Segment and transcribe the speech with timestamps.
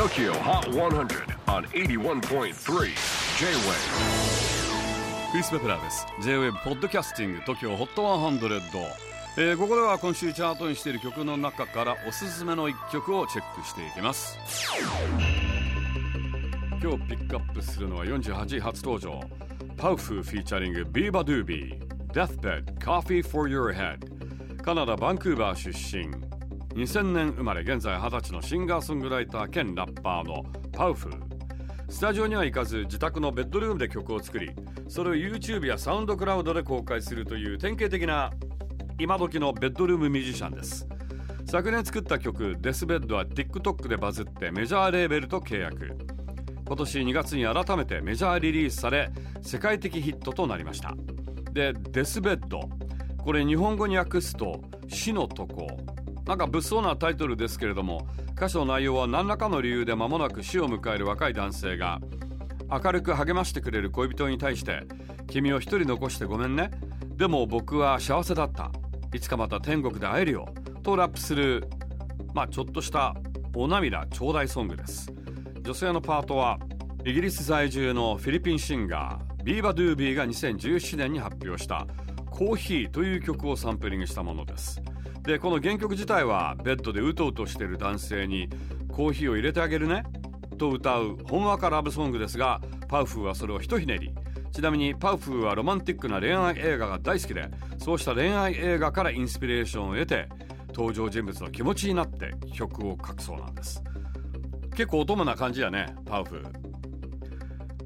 [0.00, 2.54] TOKYO HOT 100 on 81.3 J-WAVE
[5.30, 6.06] クリス・ベプラーです。
[6.22, 8.80] J-WAVE ポッドキャスティング TOKYO HOT 100、
[9.36, 14.38] えー、ここでは今週チャートにしている曲の中からおすすめの一曲をチェックしていきます。
[16.82, 19.20] 今日ピックアップするのは48位初登場。
[19.76, 26.29] パウフフィーチャリングビーバドゥービー Deathbed Coffee for Your Head カナダバンクーバー出身。
[26.74, 31.10] 2000年生まれ現在20歳のシンガーソングライター兼ラッパーのパウフ
[31.88, 34.52] スタジオには行かず自宅のベッドルームで曲を作り
[34.88, 38.30] それを YouTube やサウンドクラウドで公開するという典型的な
[39.00, 40.86] 今時のベッドルームミュージシャンです。
[41.46, 45.96] 昨年作った曲「デスベッドは TikTok でバズってメジャーレーベルと契約。
[46.66, 49.10] 今年2月に改めてメジャーリリースされ
[49.42, 50.94] 世界的ヒットとなりました。
[51.52, 52.60] でデスベッド。
[53.18, 55.66] これ日本語に訳すと死の床。
[56.26, 62.00] なんか物騒なタイトルですけれども歌詞の内容は何らかの理由で間もなく死を迎える若い男性が
[62.70, 64.84] 明るく励ましてくれる恋人に対して
[65.28, 66.70] 君を一人残してごめんね。
[67.16, 68.70] でも僕は幸せだった。
[69.12, 70.48] いつかまた天国で会えるよ。
[70.82, 71.68] とラップする
[72.32, 73.14] まあちょっとした
[73.54, 75.12] お涙頂戴ソングです。
[75.62, 76.58] 女性のパートは
[77.04, 81.86] イギリス在住のフィリピンシンガー beabadoobee が2017年に発表した
[82.30, 84.80] 「コーヒー」という曲をサンプリングしたものです。
[85.22, 88.48] でこの原曲自体はベッドでうとうとしている男性に
[88.90, 90.04] コーヒーを入れてあげるね
[90.58, 94.12] と歌うほんわかラブソングですがパウフーはそれをひとひねり。
[94.52, 97.48] ちなみにパウフーはロマンティックな恋愛映画が大好きで
[97.78, 100.28] そうした恋愛映画からインスピレーションを得て
[100.74, 103.82] 登場人物の気持ちになって曲を書くそうなんです。
[104.74, 106.70] 結構乙女な感じやねパウフー。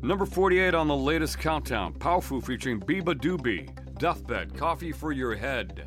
[0.03, 5.87] Number 48 on the latest countdown Powerful featuring Biba Doobie Deathbed Coffee for Your Head.